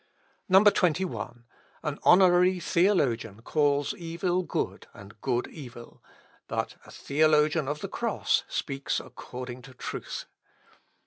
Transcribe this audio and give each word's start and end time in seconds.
21. 0.49 1.43
"An 1.83 1.99
honorary 2.01 2.59
theologian 2.59 3.43
calls 3.43 3.93
evil 3.93 4.41
good, 4.41 4.87
and 4.95 5.21
good 5.21 5.45
evil; 5.49 6.03
but 6.47 6.75
a 6.87 6.89
theologian 6.89 7.67
of 7.67 7.81
the 7.81 7.87
cross 7.87 8.43
speaks 8.47 8.99
according 8.99 9.61
to 9.61 9.75
truth. 9.75 10.25